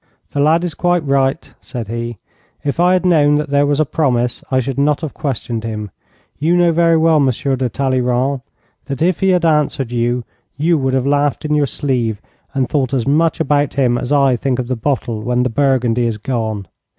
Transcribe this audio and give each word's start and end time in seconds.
'The 0.31 0.39
lad 0.39 0.63
is 0.63 0.73
quite 0.73 1.05
right,' 1.05 1.53
said 1.61 1.87
he. 1.87 2.17
'If 2.63 2.79
I 2.79 2.93
had 2.93 3.05
known 3.05 3.35
that 3.35 3.51
there 3.51 3.67
was 3.67 3.79
a 3.79 3.85
promise 3.85 4.43
I 4.49 4.59
should 4.59 4.79
not 4.79 5.01
have 5.01 5.13
questioned 5.13 5.63
him. 5.63 5.91
You 6.39 6.57
know 6.57 6.71
very 6.71 6.97
well, 6.97 7.19
Monsieur 7.19 7.55
de 7.55 7.69
Talleyrand, 7.69 8.41
that 8.85 9.03
if 9.03 9.19
he 9.19 9.29
had 9.29 9.45
answered 9.45 9.91
you, 9.91 10.23
you 10.57 10.75
would 10.75 10.95
have 10.95 11.05
laughed 11.05 11.45
in 11.45 11.53
your 11.53 11.67
sleeve 11.67 12.19
and 12.55 12.67
thought 12.67 12.95
as 12.95 13.07
much 13.07 13.39
about 13.39 13.75
him 13.75 13.95
as 13.95 14.11
I 14.11 14.35
think 14.35 14.57
of 14.57 14.69
the 14.69 14.75
bottle 14.75 15.21
when 15.21 15.43
the 15.43 15.51
burgundy 15.51 16.07
is 16.07 16.17
gone. 16.17 16.67